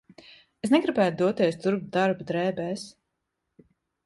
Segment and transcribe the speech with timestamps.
[0.67, 2.89] Es negribētu doties turp darba drēbēs.